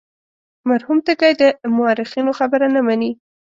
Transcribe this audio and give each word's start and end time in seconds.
مرحوم 0.69 0.97
تږی 1.05 1.33
د 1.41 1.43
مورخینو 1.75 2.31
خبره 2.39 2.67
نه 2.75 2.81
مني. 2.87 3.11